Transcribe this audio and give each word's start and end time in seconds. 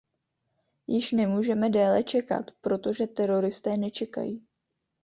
Již 0.87 1.11
nemůžeme 1.11 1.69
déle 1.69 2.03
čekat, 2.03 2.45
protože 2.61 3.07
teroristé 3.07 3.77
nečekají. 3.77 4.43